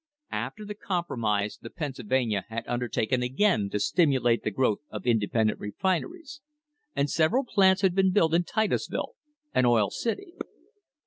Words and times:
After 0.31 0.65
the 0.65 0.73
compromise 0.73 1.59
the 1.61 1.69
Pennsylvania 1.69 2.45
had 2.49 2.63
undertaken 2.67 3.21
again 3.21 3.69
to 3.69 3.79
stimulate 3.79 4.41
the 4.43 4.49
growth 4.49 4.79
of 4.89 5.05
independent 5.05 5.59
refineries, 5.59 6.41
and 6.95 7.07
several 7.07 7.43
plants 7.45 7.83
had 7.83 7.93
been 7.93 8.11
built 8.11 8.33
in 8.33 8.43
Titusville 8.43 9.13
and 9.53 9.67
Oil 9.67 9.91
City. 9.91 10.33